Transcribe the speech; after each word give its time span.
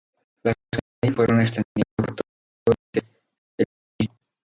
Las 0.43 0.55
comedias 0.55 0.85
se 1.03 1.13
fueron 1.15 1.41
extendiendo 1.41 1.93
por 1.97 2.15
todo 2.15 2.23
el 2.25 2.73
Oriente 2.73 3.21
helenístico. 3.55 4.17